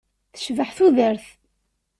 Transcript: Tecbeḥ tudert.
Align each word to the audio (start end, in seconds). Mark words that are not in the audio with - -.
Tecbeḥ 0.33 0.69
tudert. 0.77 1.25